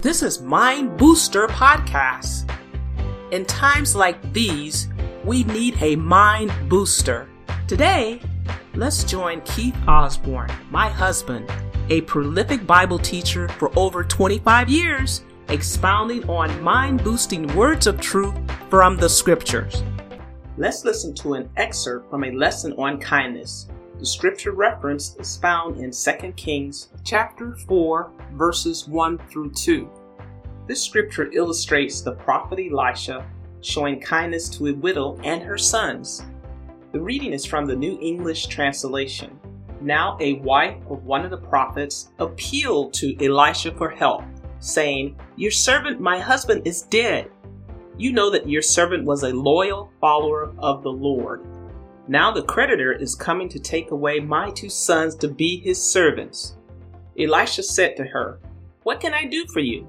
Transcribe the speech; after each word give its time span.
This 0.00 0.22
is 0.22 0.40
Mind 0.40 0.96
Booster 0.96 1.48
Podcast. 1.48 2.48
In 3.32 3.44
times 3.44 3.96
like 3.96 4.32
these, 4.32 4.86
we 5.24 5.42
need 5.42 5.76
a 5.82 5.96
mind 5.96 6.52
booster. 6.68 7.28
Today, 7.66 8.20
let's 8.76 9.02
join 9.02 9.40
Keith 9.40 9.74
Osborne, 9.88 10.52
my 10.70 10.88
husband, 10.88 11.50
a 11.90 12.02
prolific 12.02 12.64
Bible 12.64 13.00
teacher 13.00 13.48
for 13.48 13.76
over 13.76 14.04
25 14.04 14.68
years, 14.68 15.24
expounding 15.48 16.22
on 16.30 16.62
mind 16.62 17.02
boosting 17.02 17.52
words 17.56 17.88
of 17.88 18.00
truth 18.00 18.36
from 18.70 18.98
the 18.98 19.08
scriptures. 19.08 19.82
Let's 20.56 20.84
listen 20.84 21.12
to 21.16 21.34
an 21.34 21.50
excerpt 21.56 22.08
from 22.08 22.22
a 22.22 22.30
lesson 22.30 22.72
on 22.74 23.00
kindness. 23.00 23.66
The 23.98 24.06
scripture 24.06 24.52
reference 24.52 25.16
is 25.16 25.38
found 25.38 25.78
in 25.78 25.90
2 25.90 26.32
Kings 26.36 26.90
chapter 27.02 27.56
4 27.66 28.12
verses 28.34 28.86
1 28.86 29.18
through 29.28 29.50
2. 29.50 29.90
This 30.68 30.84
scripture 30.84 31.32
illustrates 31.32 32.00
the 32.00 32.12
prophet 32.12 32.60
Elisha 32.60 33.28
showing 33.60 33.98
kindness 33.98 34.48
to 34.50 34.68
a 34.68 34.74
widow 34.74 35.18
and 35.24 35.42
her 35.42 35.58
sons. 35.58 36.22
The 36.92 37.00
reading 37.00 37.32
is 37.32 37.44
from 37.44 37.66
the 37.66 37.74
New 37.74 37.98
English 38.00 38.46
Translation. 38.46 39.36
Now 39.80 40.16
a 40.20 40.34
wife 40.34 40.76
of 40.88 41.02
one 41.02 41.24
of 41.24 41.32
the 41.32 41.36
prophets 41.36 42.10
appealed 42.20 42.94
to 42.94 43.16
Elisha 43.20 43.74
for 43.74 43.90
help, 43.90 44.22
saying, 44.60 45.18
Your 45.34 45.50
servant, 45.50 46.00
my 46.00 46.20
husband, 46.20 46.64
is 46.68 46.82
dead. 46.82 47.32
You 47.96 48.12
know 48.12 48.30
that 48.30 48.48
your 48.48 48.62
servant 48.62 49.04
was 49.04 49.24
a 49.24 49.34
loyal 49.34 49.90
follower 50.00 50.54
of 50.58 50.84
the 50.84 50.92
Lord 50.92 51.44
now 52.08 52.32
the 52.32 52.42
creditor 52.42 52.92
is 52.92 53.14
coming 53.14 53.50
to 53.50 53.58
take 53.58 53.90
away 53.90 54.18
my 54.18 54.50
two 54.50 54.70
sons 54.70 55.14
to 55.16 55.28
be 55.28 55.60
his 55.60 55.80
servants. 55.80 56.56
Elisha 57.18 57.62
said 57.62 57.96
to 57.96 58.04
her, 58.04 58.40
What 58.82 59.00
can 59.00 59.12
I 59.12 59.26
do 59.26 59.46
for 59.52 59.60
you? 59.60 59.86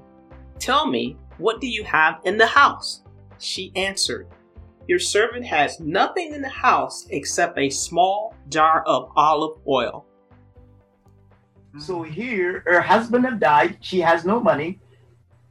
Tell 0.58 0.86
me, 0.86 1.16
what 1.38 1.62
do 1.62 1.66
you 1.66 1.82
have 1.84 2.20
in 2.24 2.36
the 2.36 2.46
house? 2.46 3.02
She 3.38 3.72
answered, 3.74 4.28
Your 4.86 4.98
servant 4.98 5.46
has 5.46 5.80
nothing 5.80 6.34
in 6.34 6.42
the 6.42 6.48
house 6.48 7.06
except 7.08 7.58
a 7.58 7.70
small 7.70 8.34
jar 8.50 8.82
of 8.86 9.10
olive 9.16 9.58
oil. 9.66 10.04
So 11.78 12.02
here, 12.02 12.62
her 12.66 12.82
husband 12.82 13.24
have 13.24 13.40
died, 13.40 13.78
she 13.80 14.00
has 14.00 14.26
no 14.26 14.40
money, 14.40 14.80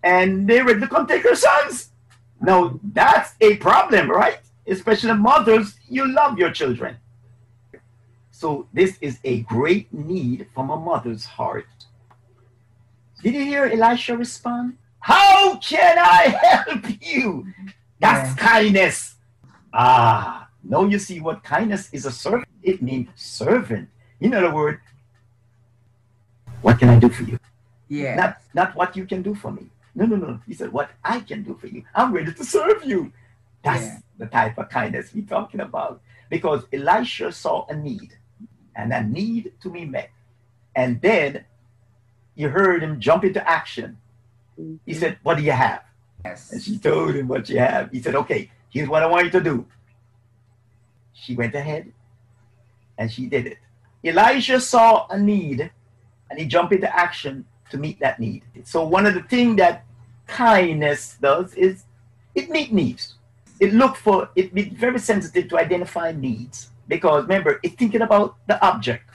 and 0.04 0.48
they're 0.48 0.66
ready 0.66 0.82
to 0.82 0.88
come 0.88 1.08
take 1.08 1.24
her 1.24 1.36
sons. 1.36 1.92
Now 2.42 2.80
that's 2.84 3.34
a 3.42 3.56
problem, 3.58 4.12
right? 4.12 4.40
Especially 4.70 5.14
mothers, 5.14 5.76
you 5.90 6.08
love 6.08 6.38
your 6.38 6.52
children. 6.52 6.98
So 8.32 8.68
this 8.72 8.98
is 9.02 9.20
a 9.24 9.42
great 9.42 9.92
need 9.94 10.48
from 10.54 10.70
a 10.70 10.78
mother's 10.78 11.26
heart. 11.26 11.68
Did 13.22 13.34
you 13.34 13.44
hear 13.44 13.66
Elisha 13.66 14.16
respond? 14.16 14.78
How 15.00 15.58
can 15.58 15.98
I 16.00 16.38
help 16.42 16.86
you? 17.02 17.48
That's 18.00 18.30
yeah. 18.30 18.36
kindness. 18.36 19.16
Ah, 19.74 20.48
now 20.64 20.86
you 20.86 21.00
see 21.00 21.20
what 21.20 21.44
kindness 21.44 21.90
is 21.92 22.06
a 22.06 22.12
servant. 22.12 22.48
It 22.64 22.82
means 22.82 23.10
servant. 23.16 23.90
In 24.22 24.34
other 24.34 24.54
words, 24.54 24.80
what 26.62 26.80
can 26.80 26.90
I 26.90 27.00
do 27.00 27.10
for 27.10 27.24
you? 27.24 27.40
Yeah. 27.88 28.16
Not 28.16 28.38
not 28.54 28.76
what 28.76 28.96
you 28.96 29.06
can 29.06 29.22
do 29.22 29.36
for 29.36 29.52
me. 29.52 29.70
No, 29.96 30.06
no, 30.06 30.16
no. 30.16 30.40
He 30.48 30.54
said, 30.54 30.72
what 30.72 30.92
I 31.04 31.20
can 31.20 31.44
do 31.44 31.56
for 31.56 31.68
you. 31.68 31.84
I'm 31.94 32.14
ready 32.14 32.32
to 32.34 32.44
serve 32.46 32.86
you. 32.86 33.12
That's 33.64 33.84
yeah. 33.84 34.00
the 34.18 34.26
type 34.28 34.58
of 34.58 34.70
kindness 34.70 35.12
we're 35.14 35.26
talking 35.26 35.60
about. 35.60 36.02
Because 36.30 36.64
Elisha 36.72 37.32
saw 37.32 37.66
a 37.68 37.76
need 37.76 38.18
and 38.76 38.94
a 38.94 39.04
need 39.04 39.54
to 39.62 39.70
be 39.70 39.86
met. 39.86 40.12
And 40.76 41.02
then 41.02 41.46
you 42.36 42.50
heard 42.50 42.84
him 42.84 43.00
jump 43.00 43.26
into 43.26 43.48
action. 43.48 43.98
He 44.56 44.62
mm-hmm. 44.62 44.94
said, 44.94 45.18
What 45.24 45.38
do 45.38 45.44
you 45.44 45.52
have? 45.52 45.84
Yes. 46.24 46.52
And 46.52 46.62
she 46.62 46.78
told 46.78 47.16
him 47.16 47.28
what 47.28 47.48
she 47.48 47.56
have. 47.56 47.92
He 47.92 48.02
said, 48.02 48.16
Okay, 48.16 48.52
here's 48.70 48.88
what 48.88 49.04
I 49.04 49.08
want 49.08 49.26
you 49.26 49.32
to 49.32 49.42
do. 49.42 49.66
She 51.14 51.36
went 51.36 51.56
ahead 51.56 51.92
and 52.98 53.12
she 53.12 53.26
did 53.26 53.48
it. 53.48 53.58
Elisha 54.04 54.62
saw 54.62 55.08
a 55.10 55.20
need 55.20 55.70
and 56.30 56.40
he 56.40 56.46
jumped 56.46 56.74
into 56.74 56.94
action 56.96 57.46
to 57.72 57.78
meet 57.78 58.00
that 58.00 58.20
need. 58.20 58.44
So 58.64 58.86
one 58.86 59.06
of 59.06 59.14
the 59.14 59.24
things 59.24 59.58
that 59.58 59.86
kindness 60.28 61.18
does 61.22 61.54
is 61.56 61.84
it 62.36 62.50
meets 62.50 62.72
needs 62.72 63.16
it 63.60 63.74
look 63.74 63.96
for 63.96 64.30
it 64.36 64.54
be 64.54 64.70
very 64.70 65.00
sensitive 65.00 65.48
to 65.50 65.58
identify 65.58 66.12
needs 66.12 66.72
because 66.88 67.24
remember 67.24 67.60
it's 67.64 67.76
thinking 67.76 68.02
about 68.02 68.36
the 68.48 68.64
object 68.66 69.10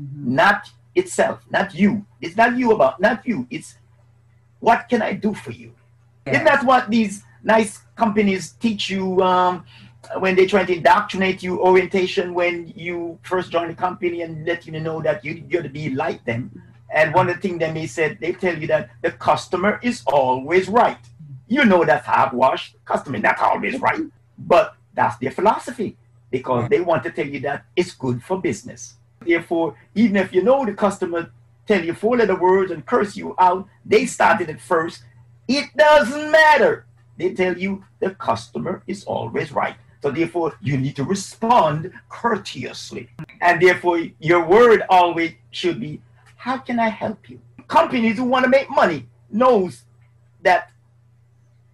mm-hmm. 0.00 0.34
not 0.34 0.70
itself 0.94 1.44
not 1.50 1.74
you. 1.74 2.04
It's 2.20 2.36
not 2.36 2.56
you 2.56 2.72
about 2.72 3.00
not 3.00 3.26
you. 3.26 3.46
It's 3.50 3.76
what 4.60 4.88
can 4.88 5.02
i 5.02 5.12
do 5.12 5.34
for 5.34 5.52
you? 5.52 5.72
Yeah. 6.26 6.32
isn't 6.32 6.44
that 6.44 6.64
what 6.64 6.90
these 6.90 7.22
nice 7.42 7.78
companies 7.96 8.52
teach 8.52 8.90
you 8.90 9.22
um, 9.22 9.64
when 10.18 10.34
they 10.34 10.46
try 10.46 10.64
to 10.64 10.74
indoctrinate 10.74 11.42
you 11.42 11.60
orientation 11.60 12.34
when 12.34 12.72
you 12.76 13.18
first 13.22 13.50
join 13.50 13.68
the 13.68 13.74
company 13.74 14.22
and 14.22 14.46
let 14.46 14.66
you 14.66 14.72
know 14.78 15.00
that 15.02 15.24
you, 15.24 15.44
you're 15.48 15.62
to 15.62 15.68
be 15.68 15.90
like 15.90 16.24
them. 16.24 16.62
And 16.92 17.14
one 17.14 17.28
of 17.28 17.36
the 17.36 17.40
things 17.40 17.60
they 17.60 17.72
may 17.72 17.86
said 17.86 18.18
they 18.20 18.32
tell 18.32 18.58
you 18.58 18.66
that 18.66 18.90
the 19.02 19.12
customer 19.12 19.78
is 19.82 20.02
always 20.06 20.68
right 20.68 20.98
you 21.50 21.64
know 21.64 21.84
that's 21.84 22.06
hogwash. 22.06 22.74
Customer 22.84 23.18
not 23.18 23.38
always 23.40 23.78
right, 23.80 24.00
but 24.38 24.76
that's 24.94 25.18
their 25.18 25.32
philosophy 25.32 25.96
because 26.30 26.70
they 26.70 26.80
want 26.80 27.02
to 27.02 27.10
tell 27.10 27.26
you 27.26 27.40
that 27.40 27.64
it's 27.74 27.92
good 27.92 28.22
for 28.22 28.40
business. 28.40 28.94
Therefore, 29.20 29.74
even 29.94 30.16
if 30.16 30.32
you 30.32 30.42
know 30.42 30.64
the 30.64 30.72
customer 30.72 31.30
tell 31.66 31.84
you 31.84 31.92
four 31.92 32.16
letter 32.16 32.36
words 32.36 32.70
and 32.70 32.86
curse 32.86 33.16
you 33.16 33.34
out, 33.38 33.68
they 33.84 34.06
started 34.06 34.48
it 34.48 34.60
first. 34.60 35.02
It 35.48 35.66
doesn't 35.76 36.30
matter. 36.30 36.86
They 37.18 37.34
tell 37.34 37.58
you 37.58 37.84
the 37.98 38.10
customer 38.10 38.82
is 38.86 39.04
always 39.04 39.50
right. 39.52 39.74
So 40.02 40.10
therefore, 40.10 40.54
you 40.62 40.78
need 40.78 40.96
to 40.96 41.04
respond 41.04 41.92
courteously. 42.08 43.10
And 43.42 43.60
therefore, 43.60 44.00
your 44.20 44.46
word 44.46 44.84
always 44.88 45.32
should 45.50 45.80
be, 45.80 46.00
how 46.36 46.58
can 46.58 46.78
I 46.78 46.88
help 46.88 47.28
you? 47.28 47.40
Companies 47.66 48.16
who 48.16 48.24
want 48.24 48.44
to 48.44 48.48
make 48.48 48.70
money 48.70 49.06
knows 49.30 49.82
that 50.42 50.69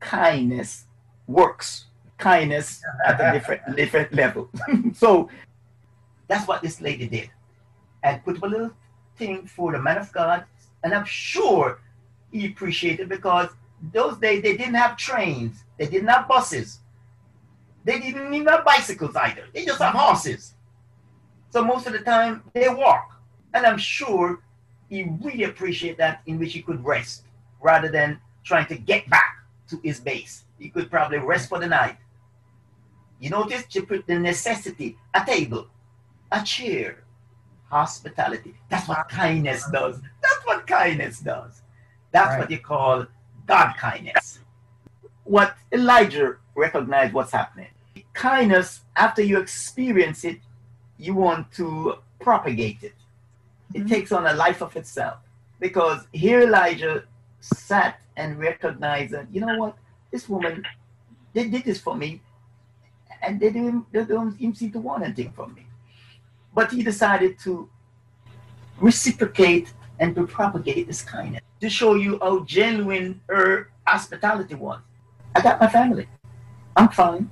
kindness 0.00 0.84
works. 1.26 1.86
Kindness 2.18 2.82
at 3.04 3.20
a 3.20 3.38
different 3.38 3.76
different 3.76 4.12
level. 4.12 4.48
so 4.94 5.28
that's 6.28 6.48
what 6.48 6.62
this 6.62 6.80
lady 6.80 7.06
did. 7.06 7.30
And 8.02 8.24
put 8.24 8.42
a 8.42 8.46
little 8.46 8.72
thing 9.16 9.46
for 9.46 9.72
the 9.72 9.80
man 9.80 9.98
of 9.98 10.10
God. 10.12 10.44
And 10.82 10.94
I'm 10.94 11.04
sure 11.04 11.80
he 12.30 12.46
appreciated 12.46 13.08
because 13.08 13.50
those 13.92 14.16
days 14.18 14.42
they 14.42 14.56
didn't 14.56 14.74
have 14.74 14.96
trains, 14.96 15.64
they 15.78 15.86
didn't 15.86 16.08
have 16.08 16.26
buses, 16.26 16.80
they 17.84 18.00
didn't 18.00 18.32
even 18.32 18.48
have 18.48 18.64
bicycles 18.64 19.14
either. 19.16 19.44
They 19.52 19.64
just 19.64 19.80
have 19.80 19.94
horses. 19.94 20.54
So 21.50 21.64
most 21.64 21.86
of 21.86 21.92
the 21.92 22.00
time 22.00 22.42
they 22.52 22.68
walk. 22.68 23.20
And 23.54 23.64
I'm 23.64 23.78
sure 23.78 24.42
he 24.88 25.08
really 25.22 25.44
appreciated 25.44 25.98
that 25.98 26.20
in 26.26 26.38
which 26.38 26.52
he 26.52 26.62
could 26.62 26.84
rest 26.84 27.24
rather 27.60 27.88
than 27.88 28.20
trying 28.44 28.66
to 28.66 28.76
get 28.76 29.08
back 29.08 29.36
to 29.70 29.80
his 29.82 30.00
base. 30.00 30.44
He 30.58 30.70
could 30.70 30.90
probably 30.90 31.18
rest 31.18 31.48
for 31.48 31.58
the 31.58 31.66
night. 31.66 31.96
You 33.20 33.30
notice 33.30 33.64
she 33.68 33.80
put 33.80 34.06
the 34.06 34.18
necessity, 34.18 34.98
a 35.14 35.24
table, 35.24 35.68
a 36.30 36.42
chair, 36.42 37.04
hospitality. 37.70 38.54
That's 38.68 38.88
what 38.88 39.08
kindness 39.08 39.68
does. 39.70 40.00
That's 40.22 40.46
what 40.46 40.66
kindness 40.66 41.20
does. 41.20 41.62
That's 42.12 42.30
right. 42.30 42.40
what 42.40 42.50
you 42.50 42.58
call 42.58 43.06
God 43.46 43.74
kindness. 43.76 44.40
What 45.24 45.56
Elijah 45.72 46.36
recognized 46.54 47.12
what's 47.12 47.32
happening. 47.32 47.68
Kindness, 48.12 48.82
after 48.96 49.22
you 49.22 49.38
experience 49.38 50.24
it, 50.24 50.40
you 50.98 51.14
want 51.14 51.52
to 51.52 51.98
propagate 52.20 52.82
it. 52.82 52.94
It 53.74 53.80
mm-hmm. 53.80 53.88
takes 53.88 54.12
on 54.12 54.26
a 54.26 54.32
life 54.32 54.62
of 54.62 54.76
itself. 54.76 55.18
Because 55.60 56.06
here 56.12 56.42
Elijah 56.42 57.04
sat 57.54 58.00
and 58.16 58.38
recognized 58.38 59.12
that, 59.12 59.26
you 59.32 59.40
know 59.40 59.58
what, 59.58 59.76
this 60.10 60.28
woman, 60.28 60.64
they 61.32 61.48
did 61.48 61.64
this 61.64 61.80
for 61.80 61.94
me, 61.94 62.20
and 63.22 63.38
they 63.40 63.50
didn't, 63.50 63.90
they 63.92 64.04
don't 64.04 64.34
even 64.40 64.54
seem 64.54 64.72
to 64.72 64.80
want 64.80 65.04
anything 65.04 65.32
from 65.32 65.54
me. 65.54 65.66
But 66.54 66.72
he 66.72 66.82
decided 66.82 67.38
to 67.40 67.68
reciprocate 68.78 69.72
and 69.98 70.14
to 70.14 70.26
propagate 70.26 70.86
this 70.86 71.02
kindness 71.02 71.42
to 71.60 71.70
show 71.70 71.94
you 71.94 72.18
how 72.20 72.44
genuine 72.44 73.20
her 73.28 73.70
hospitality 73.86 74.54
was. 74.54 74.80
I 75.34 75.40
got 75.40 75.60
my 75.60 75.68
family. 75.68 76.06
I'm 76.76 76.88
fine. 76.88 77.30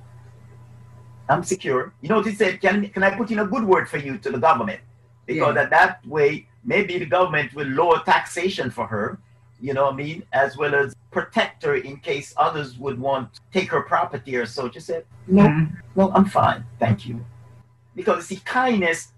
I'm 1.29 1.43
secure. 1.43 1.93
You 2.01 2.09
know 2.09 2.17
what 2.17 2.27
he 2.27 2.33
said? 2.33 2.61
Can, 2.61 2.87
can 2.89 3.03
I 3.03 3.15
put 3.15 3.31
in 3.31 3.39
a 3.39 3.45
good 3.45 3.63
word 3.63 3.89
for 3.89 3.97
you 3.97 4.17
to 4.19 4.31
the 4.31 4.37
government? 4.37 4.79
Because 5.25 5.55
yeah. 5.55 5.63
that, 5.63 5.69
that 5.71 6.07
way, 6.07 6.47
maybe 6.63 6.97
the 6.99 7.05
government 7.05 7.53
will 7.53 7.67
lower 7.67 8.01
taxation 8.05 8.69
for 8.69 8.85
her 8.87 9.19
you 9.65 9.73
know 9.73 9.85
what 9.85 9.93
I 9.93 9.97
mean? 9.97 10.23
As 10.31 10.57
well 10.57 10.75
as 10.75 10.95
protect 11.09 11.63
her 11.63 11.75
in 11.75 11.97
case 11.97 12.35
others 12.37 12.77
would 12.77 12.99
want 12.99 13.33
to 13.33 13.41
take 13.51 13.71
her 13.71 13.81
property 13.81 14.35
or 14.35 14.45
so. 14.45 14.69
Just 14.69 14.85
said, 14.85 15.05
no, 15.25 15.41
mm-hmm. 15.41 15.75
no, 15.95 16.11
I'm 16.11 16.25
fine. 16.25 16.63
Thank 16.77 17.07
you. 17.07 17.25
Because 17.95 18.27
see, 18.27 18.35
kindness 18.45 19.13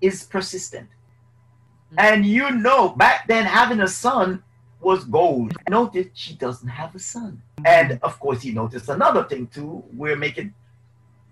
is 0.00 0.22
persistent. 0.22 0.88
Mm-hmm. 0.88 1.96
And 1.98 2.24
you 2.24 2.52
know, 2.52 2.90
back 2.90 3.26
then 3.26 3.46
having 3.46 3.80
a 3.80 3.88
son 3.88 4.44
was 4.80 5.02
gold. 5.04 5.54
Notice 5.68 6.06
she 6.14 6.34
doesn't 6.34 6.68
have 6.68 6.94
a 6.94 7.00
son. 7.00 7.42
And 7.64 7.98
of 8.04 8.20
course, 8.20 8.42
he 8.42 8.52
noticed 8.52 8.88
another 8.88 9.24
thing 9.24 9.48
too. 9.48 9.82
We're 9.92 10.14
making 10.14 10.54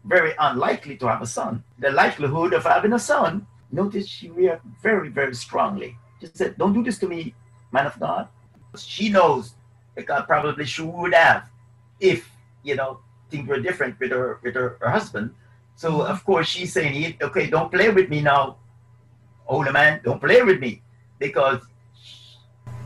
very 0.05 0.32
unlikely 0.40 0.97
to 0.97 1.06
have 1.06 1.23
a 1.23 1.26
son. 1.26 1.62
The 1.79 1.93
likelihood 1.93 2.55
of 2.55 2.64
having 2.64 2.93
a 2.93 2.99
son, 2.99 3.47
notice 3.70 4.08
she 4.08 4.31
reacted 4.31 4.73
very, 4.82 5.11
very 5.11 5.37
strongly. 5.37 5.97
She 6.20 6.26
said, 6.35 6.58
Don't 6.58 6.73
do 6.73 6.82
this 6.82 6.99
to 6.99 7.06
me, 7.06 7.35
man 7.75 7.87
of 7.87 7.99
God. 8.00 8.29
She 8.76 9.09
knows 9.17 9.55
that 9.94 10.06
God 10.06 10.23
probably 10.32 10.65
she 10.65 10.82
would 10.82 11.15
have 11.15 11.50
if, 12.00 12.31
you 12.62 12.75
know, 12.76 13.00
things 13.31 13.47
were 13.49 13.61
different 13.61 13.99
with 14.00 14.12
her 14.17 14.38
with 14.43 14.55
her, 14.55 14.69
her 14.81 14.91
husband. 14.99 15.35
So 15.76 15.88
mm-hmm. 15.91 16.12
of 16.12 16.25
course 16.25 16.49
she's 16.49 16.73
saying, 16.73 17.19
Okay, 17.21 17.47
don't 17.50 17.71
play 17.71 17.91
with 17.91 18.09
me 18.09 18.21
now. 18.21 18.56
Older 19.47 19.73
man, 19.73 20.00
don't 20.05 20.21
play 20.21 20.41
with 20.43 20.61
me. 20.61 20.81
Because 21.19 21.61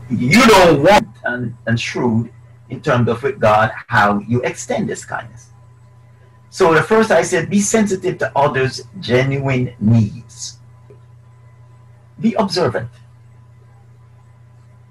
you 0.09 0.41
don't 0.47 0.83
want 0.83 1.07
and, 1.23 1.55
and 1.67 1.79
shrewd 1.79 2.31
in 2.69 2.81
terms 2.81 3.07
of 3.09 3.23
with 3.23 3.39
God 3.39 3.71
how 3.87 4.19
you 4.27 4.41
extend 4.41 4.89
this 4.89 5.05
kindness. 5.05 5.49
So 6.49 6.73
the 6.73 6.81
first 6.81 7.11
I 7.11 7.21
said, 7.21 7.49
be 7.49 7.61
sensitive 7.61 8.17
to 8.19 8.31
others' 8.35 8.81
genuine 8.99 9.73
needs. 9.79 10.57
Be 12.19 12.33
observant. 12.33 12.89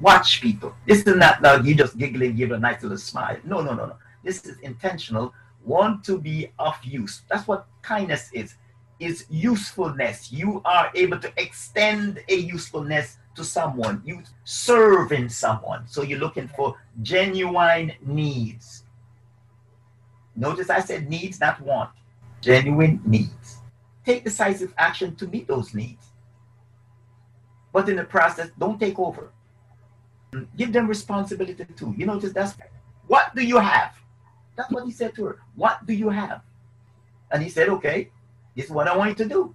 Watch 0.00 0.40
people. 0.40 0.74
This 0.86 1.02
is 1.02 1.16
not 1.16 1.42
now 1.42 1.56
you 1.56 1.74
just 1.74 1.98
giggling, 1.98 2.36
give 2.36 2.52
a 2.52 2.58
nice 2.58 2.82
little 2.82 2.98
smile. 2.98 3.36
No, 3.44 3.60
no, 3.60 3.74
no, 3.74 3.86
no. 3.86 3.96
This 4.22 4.44
is 4.44 4.58
intentional. 4.60 5.34
Want 5.64 6.04
to 6.04 6.18
be 6.18 6.52
of 6.58 6.76
use. 6.84 7.22
That's 7.28 7.48
what 7.48 7.66
kindness 7.82 8.30
is. 8.32 8.54
Is 9.00 9.26
usefulness. 9.30 10.32
You 10.32 10.60
are 10.64 10.90
able 10.94 11.18
to 11.20 11.32
extend 11.36 12.20
a 12.28 12.34
usefulness 12.34 13.18
to 13.36 13.44
someone. 13.44 14.02
You 14.04 14.22
serving 14.44 15.28
someone. 15.28 15.86
So 15.86 16.02
you're 16.02 16.18
looking 16.18 16.48
for 16.48 16.76
genuine 17.02 17.92
needs. 18.02 18.84
Notice 20.34 20.70
I 20.70 20.80
said 20.80 21.08
needs, 21.08 21.40
not 21.40 21.60
want. 21.60 21.90
Genuine 22.40 23.00
needs. 23.04 23.58
Take 24.04 24.24
decisive 24.24 24.72
action 24.78 25.16
to 25.16 25.26
meet 25.26 25.48
those 25.48 25.74
needs. 25.74 26.06
But 27.72 27.88
in 27.88 27.96
the 27.96 28.04
process, 28.04 28.50
don't 28.58 28.78
take 28.78 28.98
over. 28.98 29.30
Give 30.56 30.72
them 30.72 30.86
responsibility 30.86 31.64
too. 31.76 31.94
You 31.96 32.06
notice 32.06 32.32
that's 32.32 32.54
what 33.06 33.34
do 33.34 33.42
you 33.42 33.58
have? 33.58 33.94
That's 34.56 34.70
what 34.70 34.84
he 34.84 34.92
said 34.92 35.14
to 35.16 35.24
her. 35.26 35.38
What 35.56 35.86
do 35.86 35.94
you 35.94 36.10
have? 36.10 36.42
And 37.30 37.42
he 37.42 37.48
said, 37.48 37.68
Okay, 37.68 38.10
this 38.54 38.66
is 38.66 38.70
what 38.70 38.88
I 38.88 38.96
want 38.96 39.10
you 39.10 39.24
to 39.24 39.28
do. 39.28 39.54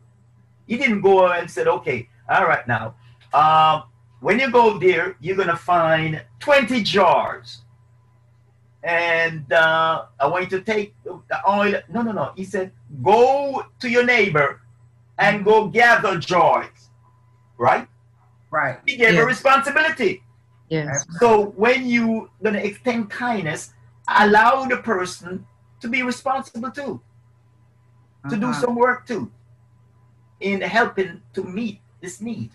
He 0.68 0.78
didn't 0.78 1.02
go 1.02 1.28
and 1.28 1.50
said, 1.50 1.68
Okay, 1.68 2.10
all 2.30 2.46
right 2.46 2.68
now. 2.68 2.96
Um, 3.34 3.84
when 4.22 4.40
you 4.40 4.50
go 4.50 4.80
there, 4.80 5.18
you're 5.20 5.36
gonna 5.36 5.58
find 5.58 6.24
20 6.40 6.82
jars. 6.84 7.62
And 8.84 9.52
uh, 9.54 10.06
I 10.20 10.28
want 10.28 10.52
you 10.52 10.58
to 10.60 10.64
take 10.64 10.94
the 11.04 11.22
oil. 11.48 11.82
No, 11.90 12.02
no, 12.02 12.12
no. 12.12 12.34
He 12.36 12.44
said, 12.44 12.72
go 13.02 13.66
to 13.80 13.90
your 13.90 14.06
neighbor 14.06 14.60
and 15.18 15.46
go 15.46 15.68
gather 15.68 16.18
jars. 16.18 16.90
Right? 17.58 17.88
Right. 18.52 18.80
He 18.86 18.98
gave 18.98 19.18
a 19.18 19.26
responsibility. 19.26 20.22
Yes. 20.74 21.06
So 21.20 21.54
when 21.56 21.86
you 21.86 22.32
gonna 22.42 22.58
extend 22.58 23.10
kindness, 23.10 23.74
allow 24.08 24.66
the 24.66 24.78
person 24.78 25.46
to 25.82 25.88
be 25.88 26.02
responsible 26.02 26.72
too, 26.72 27.00
uh-huh. 28.26 28.30
to 28.32 28.38
do 28.38 28.48
uh-huh. 28.48 28.62
some 28.62 28.76
work 28.76 29.06
too, 29.06 29.32
in 30.40 30.62
helping 30.62 31.22
to 31.36 31.44
meet 31.44 31.80
this 32.02 32.22
need. 32.22 32.52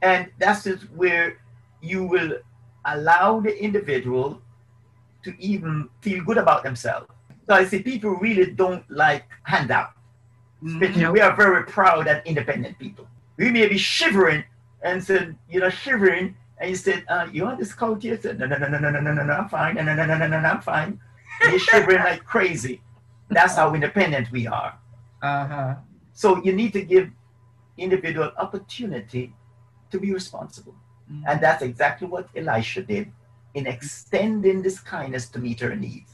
And 0.00 0.30
that's 0.38 0.64
where 0.96 1.38
you 1.82 2.04
will 2.04 2.38
allow 2.86 3.40
the 3.40 3.54
individual 3.62 4.40
to 5.24 5.30
even 5.38 5.88
feel 6.00 6.24
good 6.24 6.38
about 6.38 6.62
themselves. 6.64 7.06
So 7.46 7.54
I 7.54 7.64
see 7.66 7.82
people 7.82 8.10
really 8.16 8.52
don't 8.52 8.84
like 8.90 9.24
handout. 9.42 9.92
Especially 10.64 11.02
mm-hmm. 11.02 11.12
we 11.12 11.20
are 11.20 11.36
very 11.36 11.64
proud 11.64 12.06
and 12.06 12.22
independent 12.24 12.78
people. 12.78 13.06
We 13.36 13.50
may 13.50 13.66
be 13.66 13.78
shivering 13.78 14.44
and 14.82 15.02
said, 15.02 15.36
you 15.50 15.60
know, 15.60 15.68
shivering 15.68 16.36
and 16.62 16.70
he 16.70 16.76
said, 16.76 17.04
uh, 17.08 17.26
you 17.32 17.42
want 17.42 17.58
this 17.58 17.74
coat 17.74 18.04
here? 18.04 18.14
I 18.14 18.18
said, 18.18 18.38
no, 18.38 18.46
no, 18.46 18.56
no, 18.56 18.68
no, 18.68 18.78
no, 18.78 18.90
no, 18.90 19.00
no, 19.00 19.12
no, 19.12 19.24
no, 19.24 19.32
I'm 19.32 19.48
fine. 19.48 19.74
No, 19.74 19.82
no, 19.82 19.96
no, 19.96 20.06
no, 20.06 20.16
no, 20.16 20.28
no, 20.28 20.40
no, 20.40 20.48
I'm 20.48 20.60
fine. 20.60 21.00
And 21.42 21.50
you're 21.50 21.58
shivering 21.58 21.98
like 21.98 22.24
crazy. 22.24 22.80
That's 23.30 23.56
how 23.56 23.74
independent 23.74 24.30
we 24.30 24.46
are. 24.46 24.78
Uh-huh. 25.22 25.74
So 26.12 26.40
you 26.44 26.52
need 26.52 26.72
to 26.74 26.82
give 26.82 27.10
individual 27.76 28.30
opportunity 28.38 29.34
to 29.90 29.98
be 29.98 30.14
responsible. 30.14 30.76
Mm-hmm. 31.10 31.24
And 31.26 31.40
that's 31.40 31.62
exactly 31.62 32.06
what 32.06 32.28
Elisha 32.36 32.82
did 32.82 33.10
in 33.54 33.66
extending 33.66 34.62
this 34.62 34.78
kindness 34.78 35.28
to 35.30 35.40
meet 35.40 35.58
her 35.58 35.74
needs. 35.74 36.12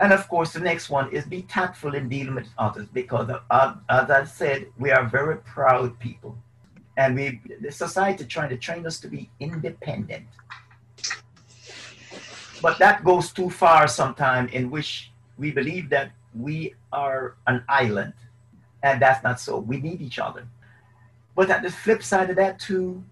And 0.00 0.14
of 0.14 0.26
course, 0.30 0.54
the 0.54 0.60
next 0.60 0.88
one 0.88 1.10
is 1.12 1.26
be 1.26 1.42
tactful 1.42 1.94
in 1.94 2.08
dealing 2.08 2.36
with 2.36 2.48
others 2.56 2.88
because, 2.90 3.30
uh, 3.50 3.74
as 3.90 4.10
I 4.10 4.24
said, 4.24 4.68
we 4.78 4.92
are 4.92 5.04
very 5.04 5.36
proud 5.36 5.98
people 5.98 6.38
and 6.96 7.14
we 7.14 7.40
the 7.60 7.70
society 7.70 8.24
trying 8.24 8.48
to 8.48 8.56
train 8.56 8.86
us 8.86 8.98
to 9.00 9.08
be 9.08 9.30
independent. 9.40 10.26
But 12.62 12.78
that 12.78 13.04
goes 13.04 13.32
too 13.32 13.50
far 13.50 13.86
sometimes 13.86 14.52
in 14.52 14.70
which 14.70 15.10
we 15.36 15.50
believe 15.50 15.90
that 15.90 16.12
we 16.34 16.74
are 16.92 17.36
an 17.46 17.62
island. 17.68 18.14
And 18.82 19.00
that's 19.00 19.22
not 19.22 19.40
so. 19.40 19.58
We 19.58 19.80
need 19.80 20.00
each 20.00 20.18
other. 20.18 20.46
But 21.34 21.50
at 21.50 21.62
the 21.62 21.70
flip 21.70 22.02
side 22.02 22.30
of 22.30 22.36
that 22.36 22.58
too 22.58 23.04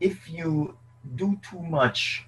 if 0.00 0.28
you 0.30 0.76
do 1.16 1.38
too 1.48 1.62
much 1.62 2.24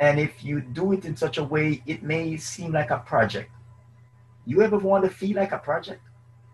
and 0.00 0.18
if 0.18 0.44
you 0.44 0.60
do 0.60 0.92
it 0.92 1.04
in 1.04 1.16
such 1.16 1.38
a 1.38 1.44
way 1.44 1.82
it 1.86 2.02
may 2.02 2.36
seem 2.36 2.72
like 2.72 2.90
a 2.90 2.98
project. 2.98 3.50
You 4.46 4.62
ever 4.62 4.78
want 4.78 5.04
to 5.04 5.10
feel 5.10 5.36
like 5.36 5.52
a 5.52 5.58
project? 5.58 6.00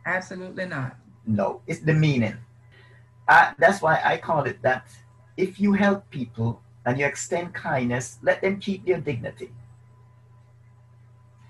Absolutely 0.06 0.66
not. 0.66 0.96
No. 1.26 1.60
It's 1.66 1.80
the 1.80 1.92
meaning 1.92 2.36
I, 3.32 3.54
that's 3.58 3.80
why 3.80 3.98
I 4.04 4.18
call 4.18 4.44
it 4.44 4.60
that 4.60 4.86
if 5.38 5.58
you 5.58 5.72
help 5.72 6.10
people 6.10 6.60
and 6.84 6.98
you 6.98 7.06
extend 7.06 7.54
kindness, 7.54 8.18
let 8.22 8.42
them 8.42 8.60
keep 8.60 8.84
their 8.84 9.00
dignity. 9.00 9.50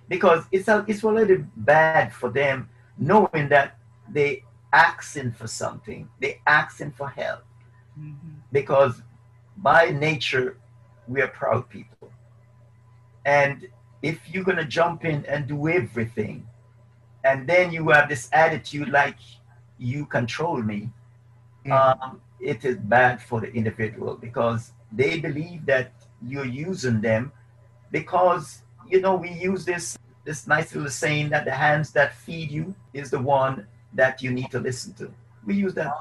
Because 0.09 0.45
it's, 0.53 0.69
a, 0.69 0.85
it's 0.87 1.03
already 1.03 1.45
bad 1.57 2.13
for 2.13 2.31
them 2.31 2.69
knowing 2.97 3.49
that 3.49 3.79
they 4.09 4.45
asking 4.73 5.33
for 5.33 5.49
something, 5.49 6.09
they 6.21 6.41
asking 6.47 6.93
for 6.93 7.09
help. 7.09 7.43
Mm-hmm. 7.99 8.35
Because 8.53 9.03
by 9.57 9.91
nature, 9.91 10.59
we 11.09 11.21
are 11.21 11.29
proud 11.29 11.69
people. 11.69 12.13
And 13.25 13.67
if 14.03 14.21
you're 14.31 14.45
going 14.45 14.59
to 14.59 14.65
jump 14.65 15.05
in 15.05 15.25
and 15.27 15.49
do 15.49 15.69
everything, 15.69 16.47
and 17.25 17.49
then 17.49 17.73
you 17.73 17.89
have 17.89 18.09
this 18.09 18.29
attitude 18.33 18.89
like 18.89 19.17
you 19.79 20.07
control 20.07 20.63
me, 20.63 20.91
um, 21.71 22.21
it 22.41 22.65
is 22.65 22.77
bad 22.77 23.23
for 23.23 23.41
the 23.41 23.53
individual 23.53 24.17
because 24.17 24.73
they 24.91 25.19
believe 25.21 25.65
that 25.67 25.93
you're 26.27 26.45
using 26.45 27.01
them 27.01 27.33
because 27.91 28.63
you 28.89 29.01
know 29.01 29.15
we 29.15 29.31
use 29.31 29.65
this 29.65 29.99
this 30.25 30.47
nice 30.47 30.75
little 30.75 30.91
saying 30.91 31.31
that 31.31 31.45
the 31.45 31.51
hands 31.53 31.93
that 31.93 32.15
feed 32.15 32.51
you 32.51 32.75
is 32.93 33.11
the 33.11 33.19
one 33.19 33.67
that 33.93 34.23
you 34.23 34.31
need 34.31 34.51
to 34.51 34.61
listen 34.61 34.95
to. 34.95 35.13
We 35.45 35.55
use 35.55 35.75
that. 35.75 35.93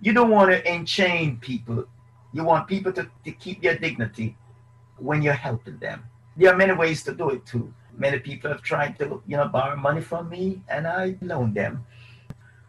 You 0.00 0.12
don't 0.12 0.30
want 0.30 0.52
to 0.52 0.62
enchain 0.62 1.40
people. 1.40 1.84
You 2.32 2.44
want 2.44 2.68
people 2.68 2.92
to, 2.92 3.10
to 3.24 3.32
keep 3.32 3.62
their 3.62 3.76
dignity 3.76 4.36
when 4.98 5.20
you're 5.20 5.34
helping 5.34 5.78
them. 5.78 6.04
There 6.36 6.52
are 6.52 6.56
many 6.56 6.72
ways 6.72 7.02
to 7.04 7.12
do 7.12 7.30
it 7.30 7.44
too. 7.44 7.72
Many 7.96 8.18
people 8.18 8.50
have 8.50 8.62
tried 8.62 8.98
to 8.98 9.22
you 9.26 9.36
know 9.36 9.48
borrow 9.48 9.76
money 9.76 10.02
from 10.02 10.28
me 10.28 10.62
and 10.68 10.86
i 10.86 11.16
loan 11.22 11.54
them 11.54 11.84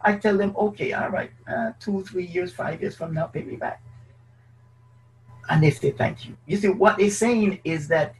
I 0.00 0.14
tell 0.14 0.36
them, 0.36 0.54
okay, 0.56 0.92
all 0.92 1.10
right, 1.10 1.30
uh, 1.50 1.72
two, 1.80 2.04
three 2.04 2.26
years, 2.26 2.52
five 2.52 2.80
years 2.80 2.94
from 2.94 3.14
now, 3.14 3.26
pay 3.26 3.42
me 3.42 3.56
back. 3.56 3.82
And 5.50 5.62
they 5.62 5.70
say, 5.70 5.90
thank 5.90 6.26
you. 6.26 6.36
You 6.46 6.56
see, 6.56 6.68
what 6.68 6.98
they're 6.98 7.10
saying 7.10 7.60
is 7.64 7.88
that 7.88 8.14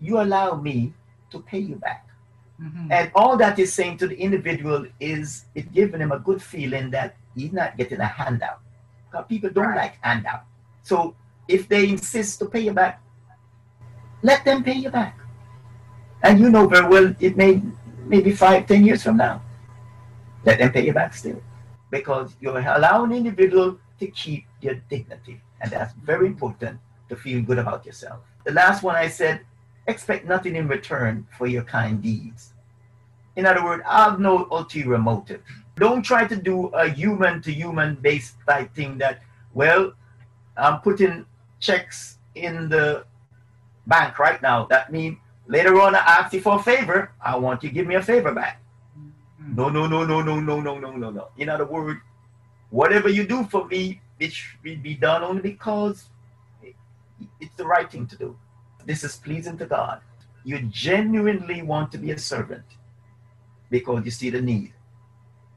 you 0.00 0.20
allow 0.20 0.56
me 0.56 0.92
to 1.30 1.40
pay 1.40 1.60
you 1.60 1.76
back. 1.76 2.08
Mm-hmm. 2.60 2.92
And 2.92 3.10
all 3.14 3.36
that 3.38 3.58
is 3.58 3.72
saying 3.72 3.98
to 3.98 4.06
the 4.06 4.16
individual 4.16 4.86
is 5.00 5.46
it 5.54 5.72
giving 5.72 6.00
him 6.00 6.12
a 6.12 6.18
good 6.18 6.42
feeling 6.42 6.90
that 6.90 7.16
he's 7.34 7.52
not 7.52 7.76
getting 7.76 8.00
a 8.00 8.06
handout. 8.06 8.60
Because 9.10 9.26
people 9.28 9.50
don't 9.50 9.68
right. 9.68 9.76
like 9.76 9.98
handout. 10.02 10.44
So 10.82 11.14
if 11.48 11.68
they 11.68 11.88
insist 11.88 12.38
to 12.40 12.46
pay 12.46 12.60
you 12.60 12.72
back, 12.72 13.00
let 14.22 14.44
them 14.44 14.62
pay 14.62 14.74
you 14.74 14.90
back. 14.90 15.18
And 16.22 16.38
you 16.38 16.50
know 16.50 16.66
very 16.66 16.86
well 16.86 17.14
it 17.18 17.36
may 17.36 17.62
maybe 18.06 18.32
five, 18.32 18.66
ten 18.66 18.84
years 18.84 19.02
from 19.02 19.16
now 19.16 19.42
let 20.44 20.58
them 20.58 20.72
pay 20.72 20.84
you 20.84 20.92
back 20.92 21.14
still. 21.14 21.42
Because 21.90 22.34
you're 22.40 22.58
allowing 22.58 23.12
an 23.12 23.18
individual 23.18 23.78
to 24.00 24.06
keep 24.08 24.44
their 24.62 24.76
dignity. 24.88 25.40
And 25.60 25.70
that's 25.70 25.92
very 25.94 26.26
important 26.26 26.78
to 27.08 27.16
feel 27.16 27.42
good 27.42 27.58
about 27.58 27.84
yourself. 27.84 28.20
The 28.44 28.52
last 28.52 28.82
one 28.82 28.96
I 28.96 29.08
said, 29.08 29.40
expect 29.86 30.26
nothing 30.26 30.56
in 30.56 30.68
return 30.68 31.26
for 31.36 31.46
your 31.46 31.62
kind 31.62 32.02
deeds. 32.02 32.52
In 33.36 33.46
other 33.46 33.64
words, 33.64 33.82
I've 33.86 34.20
no 34.20 34.46
ulterior 34.50 34.98
motive. 34.98 35.42
Don't 35.76 36.02
try 36.02 36.26
to 36.26 36.36
do 36.36 36.66
a 36.68 36.88
human 36.88 37.40
to 37.42 37.52
human 37.52 37.96
based 37.96 38.36
type 38.46 38.74
thing 38.74 38.98
that, 38.98 39.20
well, 39.54 39.92
I'm 40.56 40.80
putting 40.80 41.24
checks 41.60 42.18
in 42.34 42.68
the 42.68 43.04
bank 43.86 44.18
right 44.18 44.40
now. 44.42 44.66
That 44.66 44.92
means 44.92 45.16
later 45.46 45.80
on 45.80 45.94
I 45.94 45.98
ask 45.98 46.32
you 46.32 46.40
for 46.40 46.56
a 46.56 46.62
favor. 46.62 47.12
I 47.20 47.36
want 47.36 47.62
you 47.62 47.68
to 47.70 47.74
give 47.74 47.86
me 47.86 47.94
a 47.94 48.02
favor 48.02 48.32
back. 48.32 48.61
No, 49.48 49.68
no, 49.68 49.86
no, 49.86 50.04
no, 50.04 50.22
no, 50.22 50.40
no, 50.40 50.60
no, 50.60 50.78
no, 50.78 50.96
no, 50.96 51.10
no. 51.10 51.28
In 51.36 51.48
other 51.48 51.64
words, 51.64 52.00
whatever 52.70 53.08
you 53.08 53.26
do 53.26 53.44
for 53.44 53.66
me, 53.66 54.00
it 54.18 54.32
should 54.32 54.82
be 54.82 54.94
done 54.94 55.22
only 55.22 55.42
because 55.42 56.08
it's 57.40 57.54
the 57.56 57.66
right 57.66 57.90
thing 57.90 58.06
to 58.06 58.16
do. 58.16 58.36
This 58.84 59.04
is 59.04 59.16
pleasing 59.16 59.58
to 59.58 59.66
God. 59.66 60.00
You 60.44 60.60
genuinely 60.62 61.62
want 61.62 61.92
to 61.92 61.98
be 61.98 62.10
a 62.10 62.18
servant 62.18 62.64
because 63.70 64.04
you 64.04 64.10
see 64.10 64.30
the 64.30 64.40
need. 64.40 64.72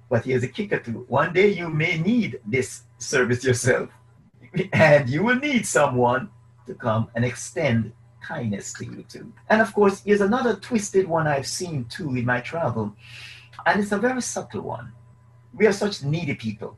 But 0.09 0.25
here's 0.25 0.43
a 0.43 0.47
kicker 0.47 0.79
too. 0.79 1.05
One 1.07 1.33
day 1.33 1.49
you 1.49 1.69
may 1.69 1.97
need 1.97 2.39
this 2.45 2.83
service 2.97 3.43
yourself, 3.43 3.89
and 4.73 5.09
you 5.09 5.23
will 5.23 5.35
need 5.35 5.65
someone 5.65 6.29
to 6.67 6.73
come 6.75 7.09
and 7.15 7.25
extend 7.25 7.93
kindness 8.21 8.73
to 8.73 8.85
you 8.85 9.03
too. 9.07 9.31
And 9.49 9.61
of 9.61 9.73
course, 9.73 10.01
here's 10.03 10.21
another 10.21 10.55
twisted 10.55 11.07
one 11.07 11.27
I've 11.27 11.47
seen 11.47 11.85
too 11.85 12.09
in 12.15 12.25
my 12.25 12.41
travel, 12.41 12.95
and 13.65 13.81
it's 13.81 13.91
a 13.91 13.97
very 13.97 14.21
subtle 14.21 14.61
one. 14.61 14.91
We 15.53 15.67
are 15.67 15.73
such 15.73 16.03
needy 16.03 16.35
people 16.35 16.77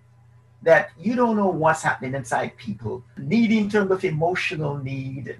that 0.62 0.91
you 1.00 1.15
don't 1.15 1.38
know 1.38 1.50
what's 1.50 1.84
happening 1.84 2.15
inside 2.15 2.58
people. 2.58 3.03
Need 3.17 3.51
in 3.51 3.70
terms 3.70 3.91
of 3.91 4.03
emotional 4.03 4.77
need, 4.77 5.38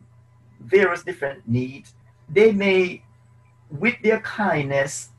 various 0.60 1.04
different 1.04 1.48
needs. 1.48 1.94
They 2.30 2.52
may, 2.52 3.04
with 3.70 3.96
their 4.04 4.20
kindness, 4.22 5.10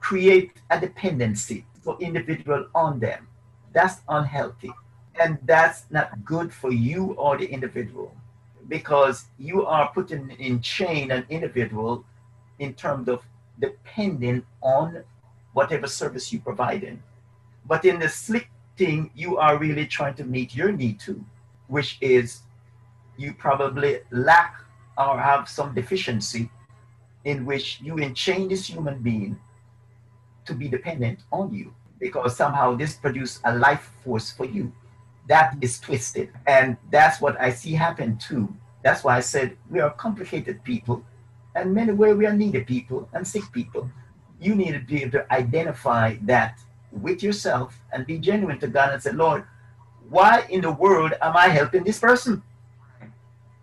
create 0.00 0.52
a 0.70 0.80
dependency 0.80 1.64
for 1.82 1.96
individual 2.00 2.68
on 2.74 2.98
them. 3.00 3.28
That's 3.72 4.00
unhealthy. 4.08 4.72
And 5.18 5.38
that's 5.44 5.86
not 5.90 6.24
good 6.24 6.52
for 6.52 6.72
you 6.72 7.12
or 7.14 7.38
the 7.38 7.46
individual 7.46 8.14
because 8.68 9.26
you 9.38 9.64
are 9.64 9.90
putting 9.92 10.30
in 10.30 10.60
chain 10.60 11.10
an 11.10 11.24
individual 11.30 12.04
in 12.58 12.74
terms 12.74 13.08
of 13.08 13.22
depending 13.60 14.44
on 14.62 15.04
whatever 15.52 15.86
service 15.86 16.32
you 16.32 16.40
provide 16.40 16.82
in. 16.84 17.02
But 17.66 17.84
in 17.84 17.98
the 17.98 18.08
slick 18.08 18.48
thing, 18.76 19.10
you 19.14 19.38
are 19.38 19.58
really 19.58 19.86
trying 19.86 20.14
to 20.16 20.24
meet 20.24 20.54
your 20.54 20.70
need 20.70 21.00
too, 21.00 21.24
which 21.68 21.98
is 22.00 22.42
you 23.16 23.32
probably 23.32 24.00
lack 24.10 24.62
or 24.98 25.18
have 25.18 25.48
some 25.48 25.74
deficiency 25.74 26.50
in 27.24 27.44
which 27.44 27.80
you 27.80 27.94
enchain 27.96 28.48
this 28.48 28.66
human 28.68 29.02
being 29.02 29.38
to 30.44 30.54
be 30.54 30.68
dependent 30.68 31.20
on 31.32 31.52
you 31.52 31.74
because 31.98 32.36
somehow 32.36 32.76
this 32.76 32.94
produce 32.94 33.40
a 33.44 33.56
life 33.56 33.90
force 34.04 34.30
for 34.30 34.44
you. 34.44 34.72
That 35.28 35.56
is 35.60 35.80
twisted. 35.80 36.30
And 36.46 36.76
that's 36.90 37.20
what 37.20 37.40
i 37.40 37.50
see 37.50 37.72
happen 37.72 38.16
too. 38.18 38.54
That's 38.82 39.02
why 39.02 39.16
i 39.16 39.20
said 39.20 39.56
we 39.70 39.80
are 39.80 39.90
complicated 39.90 40.62
people 40.62 41.04
and 41.56 41.74
many 41.74 41.92
where 41.92 42.14
we 42.14 42.26
are 42.26 42.32
needed 42.32 42.66
people 42.66 43.08
and 43.14 43.26
sick 43.26 43.50
people 43.52 43.90
you 44.40 44.54
need 44.54 44.72
to 44.72 44.80
be 44.80 45.02
able 45.02 45.12
to 45.12 45.32
identify 45.32 46.14
that 46.22 46.60
with 46.92 47.22
yourself 47.22 47.80
and 47.92 48.06
be 48.06 48.18
genuine 48.18 48.58
to 48.58 48.68
god 48.68 48.92
and 48.92 49.02
say 49.02 49.12
lord 49.12 49.44
why 50.08 50.46
in 50.50 50.60
the 50.60 50.72
world 50.72 51.12
am 51.20 51.36
i 51.36 51.48
helping 51.48 51.82
this 51.82 51.98
person 51.98 52.42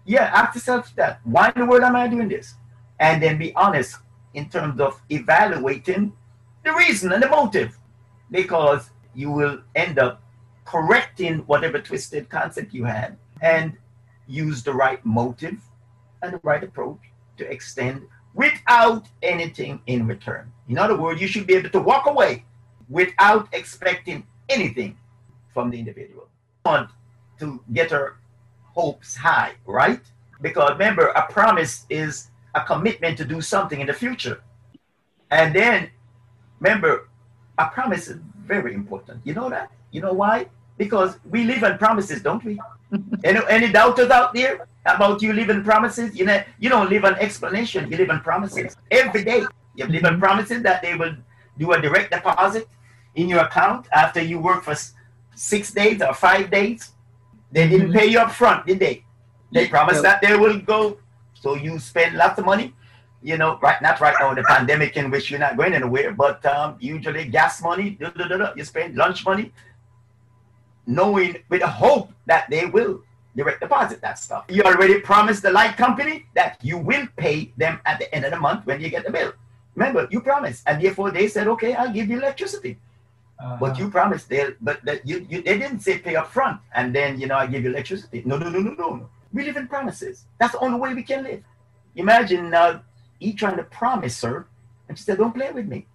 yeah, 0.05 0.29
ask 0.33 0.55
yourself 0.55 0.93
that. 0.95 1.19
Why 1.23 1.51
in 1.55 1.61
the 1.61 1.65
world 1.65 1.83
am 1.83 1.95
I 1.95 2.07
doing 2.07 2.27
this? 2.27 2.55
And 2.99 3.21
then 3.21 3.37
be 3.37 3.53
honest 3.55 3.97
in 4.33 4.49
terms 4.49 4.79
of 4.79 5.01
evaluating 5.09 6.13
the 6.63 6.73
reason 6.73 7.11
and 7.11 7.23
the 7.23 7.29
motive. 7.29 7.77
Because 8.29 8.89
you 9.13 9.31
will 9.31 9.61
end 9.75 9.99
up 9.99 10.21
correcting 10.65 11.39
whatever 11.39 11.79
twisted 11.79 12.29
concept 12.29 12.73
you 12.73 12.85
had 12.85 13.17
and 13.41 13.77
use 14.27 14.63
the 14.63 14.73
right 14.73 15.05
motive 15.05 15.61
and 16.21 16.33
the 16.33 16.39
right 16.43 16.63
approach 16.63 16.99
to 17.37 17.49
extend 17.49 18.03
without 18.33 19.07
anything 19.21 19.81
in 19.87 20.07
return. 20.07 20.51
In 20.67 20.77
other 20.77 20.97
words, 20.97 21.21
you 21.21 21.27
should 21.27 21.47
be 21.47 21.55
able 21.55 21.69
to 21.69 21.79
walk 21.79 22.05
away 22.07 22.45
without 22.89 23.47
expecting 23.53 24.25
anything 24.49 24.97
from 25.53 25.69
the 25.69 25.77
individual. 25.77 26.27
Want 26.65 26.89
to 27.39 27.61
get 27.73 27.91
her 27.91 28.17
hopes 28.73 29.15
high, 29.15 29.53
right? 29.65 30.01
Because 30.41 30.71
remember, 30.71 31.07
a 31.07 31.31
promise 31.31 31.85
is 31.89 32.29
a 32.55 32.61
commitment 32.61 33.17
to 33.17 33.25
do 33.25 33.41
something 33.41 33.79
in 33.79 33.87
the 33.87 33.93
future. 33.93 34.41
And 35.31 35.55
then 35.55 35.89
remember, 36.59 37.09
a 37.57 37.67
promise 37.67 38.07
is 38.07 38.19
very 38.45 38.73
important. 38.73 39.21
You 39.23 39.33
know 39.33 39.49
that? 39.49 39.71
You 39.91 40.01
know 40.01 40.13
why? 40.13 40.47
Because 40.77 41.17
we 41.29 41.43
live 41.43 41.63
on 41.63 41.77
promises, 41.77 42.21
don't 42.21 42.43
we? 42.43 42.59
any, 43.23 43.39
any 43.49 43.71
doubters 43.71 44.09
out 44.09 44.33
there 44.33 44.67
about 44.85 45.21
you 45.21 45.33
living 45.33 45.63
promises? 45.63 46.15
You 46.15 46.25
know, 46.25 46.43
you 46.59 46.69
don't 46.69 46.89
live 46.89 47.05
on 47.05 47.15
explanation, 47.15 47.89
you 47.89 47.97
live 47.97 48.09
on 48.09 48.21
promises. 48.21 48.75
Every 48.91 49.23
day. 49.23 49.43
You 49.75 49.87
live 49.87 50.05
on 50.05 50.19
promises 50.19 50.61
that 50.63 50.81
they 50.83 50.95
will 50.95 51.15
do 51.57 51.71
a 51.71 51.81
direct 51.81 52.11
deposit 52.11 52.67
in 53.15 53.27
your 53.27 53.39
account 53.39 53.87
after 53.91 54.21
you 54.21 54.39
work 54.39 54.63
for 54.63 54.75
six 55.35 55.71
days 55.71 56.01
or 56.01 56.13
five 56.13 56.51
days 56.51 56.93
they 57.53 57.69
didn't 57.69 57.89
mm-hmm. 57.89 57.99
pay 57.99 58.07
you 58.07 58.19
up 58.19 58.31
front, 58.31 58.65
did 58.65 58.79
they? 58.79 59.05
They 59.51 59.67
promised 59.67 60.01
that 60.01 60.21
they 60.21 60.35
will 60.35 60.59
go. 60.59 60.97
So 61.35 61.53
you 61.55 61.77
spend 61.77 62.17
lots 62.17 62.39
of 62.39 62.45
money. 62.45 62.73
You 63.21 63.37
know, 63.37 63.57
right? 63.61 63.81
Not 63.81 64.01
right 64.01 64.15
now, 64.19 64.33
the 64.33 64.43
pandemic 64.43 64.97
in 64.97 65.09
which 65.09 65.29
you're 65.31 65.39
not 65.39 65.55
going 65.55 65.73
anywhere, 65.73 66.11
but 66.11 66.45
um, 66.45 66.75
usually 66.79 67.25
gas 67.25 67.61
money. 67.61 67.97
You 68.55 68.63
spend 68.65 68.95
lunch 68.95 69.23
money, 69.23 69.53
knowing 70.85 71.37
with 71.49 71.61
hope 71.61 72.11
that 72.25 72.49
they 72.49 72.65
will 72.65 73.01
direct 73.35 73.61
deposit 73.61 74.01
that 74.01 74.19
stuff. 74.19 74.45
You 74.49 74.63
already 74.63 74.99
promised 74.99 75.41
the 75.41 75.51
light 75.51 75.75
company 75.77 76.25
that 76.35 76.59
you 76.61 76.77
will 76.77 77.07
pay 77.17 77.51
them 77.57 77.79
at 77.85 77.99
the 77.99 78.13
end 78.13 78.25
of 78.25 78.31
the 78.31 78.39
month 78.39 78.65
when 78.65 78.79
you 78.81 78.89
get 78.89 79.05
the 79.05 79.11
bill. 79.11 79.33
Remember, 79.75 80.07
you 80.11 80.21
promised, 80.21 80.63
and 80.67 80.81
therefore 80.81 81.09
they 81.09 81.27
said, 81.27 81.47
"Okay, 81.47 81.73
I'll 81.73 81.91
give 81.91 82.09
you 82.09 82.17
electricity." 82.17 82.77
Uh-huh. 83.39 83.57
But 83.59 83.79
you 83.79 83.89
promised 83.89 84.29
they 84.29 84.53
but 84.61 84.85
that 84.85 85.07
you, 85.07 85.25
you 85.29 85.41
they 85.41 85.57
didn't 85.57 85.79
say 85.79 85.97
pay 85.97 86.15
up 86.15 86.31
front 86.31 86.61
and 86.75 86.93
then 86.93 87.19
you 87.19 87.25
know 87.25 87.35
I 87.35 87.47
give 87.47 87.63
you 87.63 87.71
electricity. 87.71 88.21
No, 88.25 88.37
no, 88.37 88.49
no, 88.49 88.59
no, 88.59 88.73
no. 88.73 89.09
We 89.33 89.43
live 89.43 89.57
in 89.57 89.67
promises. 89.67 90.25
That's 90.39 90.53
the 90.53 90.59
only 90.59 90.79
way 90.79 90.93
we 90.93 91.01
can 91.01 91.23
live. 91.23 91.43
Imagine 91.95 92.51
now 92.51 92.67
uh, 92.67 92.79
he 93.19 93.33
trying 93.33 93.57
to 93.57 93.63
promise 93.63 94.21
her, 94.21 94.47
and 94.87 94.97
she 94.97 95.03
said, 95.03 95.17
Don't 95.17 95.33
play 95.33 95.51
with 95.51 95.67
me. 95.67 95.87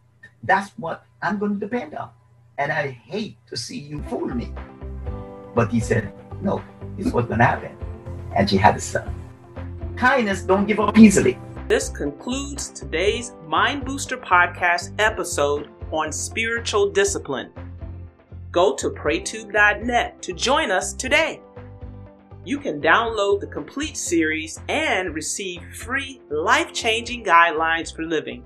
That's 0.42 0.70
what 0.78 1.04
I'm 1.22 1.38
going 1.38 1.54
to 1.54 1.60
depend 1.60 1.94
on. 1.94 2.10
And 2.56 2.72
I 2.72 2.88
hate 2.88 3.36
to 3.48 3.56
see 3.56 3.78
you 3.78 4.02
fool 4.04 4.26
me. 4.26 4.52
But 5.58 5.72
he 5.72 5.80
said, 5.80 6.12
No, 6.40 6.62
this 6.96 7.12
was 7.12 7.26
going 7.26 7.40
to 7.40 7.44
happen. 7.44 7.76
And 8.36 8.48
she 8.48 8.56
had 8.56 8.76
a 8.76 8.80
son. 8.80 9.12
Kindness 9.96 10.42
don't 10.42 10.66
give 10.66 10.78
up 10.78 10.96
easily. 10.96 11.36
This 11.66 11.88
concludes 11.88 12.68
today's 12.68 13.32
Mind 13.44 13.84
Booster 13.84 14.16
Podcast 14.16 14.92
episode 15.00 15.68
on 15.90 16.12
spiritual 16.12 16.90
discipline. 16.92 17.50
Go 18.52 18.76
to 18.76 18.90
praytube.net 18.90 20.22
to 20.22 20.32
join 20.32 20.70
us 20.70 20.92
today. 20.92 21.40
You 22.44 22.60
can 22.60 22.80
download 22.80 23.40
the 23.40 23.48
complete 23.48 23.96
series 23.96 24.60
and 24.68 25.12
receive 25.12 25.60
free 25.74 26.20
life 26.30 26.72
changing 26.72 27.24
guidelines 27.24 27.92
for 27.92 28.04
living. 28.04 28.44